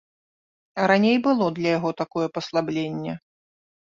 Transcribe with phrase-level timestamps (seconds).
[0.91, 3.13] Раней было для яго такое паслабленне.